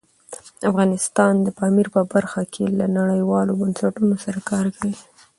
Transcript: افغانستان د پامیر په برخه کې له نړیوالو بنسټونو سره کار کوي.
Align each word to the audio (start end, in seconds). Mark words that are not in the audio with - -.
افغانستان 0.69 1.33
د 1.41 1.47
پامیر 1.59 1.87
په 1.95 2.01
برخه 2.13 2.41
کې 2.53 2.65
له 2.79 2.85
نړیوالو 2.99 3.57
بنسټونو 3.61 4.15
سره 4.23 4.39
کار 4.49 4.65
کوي. 4.77 4.95